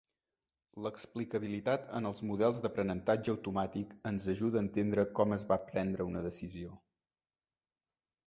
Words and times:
L'explicabilitat 0.83 1.83
en 1.97 2.09
els 2.09 2.21
models 2.29 2.61
d'aprenentatge 2.63 3.31
automàtic 3.33 3.93
ens 4.11 4.25
ajuda 4.33 4.59
a 4.61 4.65
entendre 4.67 5.05
com 5.19 5.37
es 5.39 5.43
va 5.51 5.59
prendre 5.67 6.07
una 6.13 6.23
decisió. 6.31 6.73